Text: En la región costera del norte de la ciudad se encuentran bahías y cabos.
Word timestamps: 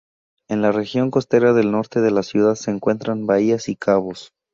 En 0.49 0.63
la 0.63 0.71
región 0.71 1.11
costera 1.11 1.53
del 1.53 1.69
norte 1.71 2.01
de 2.01 2.09
la 2.09 2.23
ciudad 2.23 2.55
se 2.55 2.71
encuentran 2.71 3.27
bahías 3.27 3.69
y 3.69 3.75
cabos. 3.75 4.33